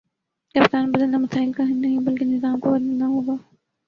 [0.55, 3.35] کپتان بدلنا مسائل کا حل نہیں بلکہ نظام کو بدلنا ہوگا